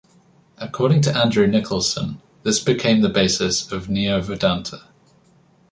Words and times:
According 0.57 1.01
to 1.01 1.15
Andrew 1.15 1.45
Nicholson, 1.45 2.23
this 2.41 2.59
became 2.59 3.01
the 3.01 3.07
basis 3.09 3.71
of 3.71 3.87
Neo-Vedanta. 3.87 4.85